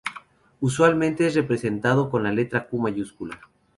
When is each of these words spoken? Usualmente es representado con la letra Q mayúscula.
Usualmente 0.61 1.27
es 1.27 1.35
representado 1.35 2.09
con 2.09 2.23
la 2.23 2.31
letra 2.31 2.65
Q 2.67 2.79
mayúscula. 2.79 3.39